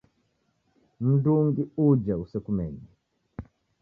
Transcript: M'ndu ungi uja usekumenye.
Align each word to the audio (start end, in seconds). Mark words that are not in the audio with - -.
M'ndu 1.01 1.29
ungi 1.41 1.63
uja 1.89 2.13
usekumenye. 2.23 2.85